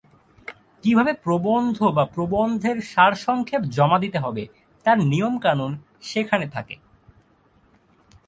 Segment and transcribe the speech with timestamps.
[0.83, 4.43] কীভাবে প্রবন্ধ বা প্রবন্ধের সারসংক্ষেপ জমা দিতে হবে
[4.85, 5.71] তার নিয়মকানুন
[6.01, 6.75] সেখানে থাকে।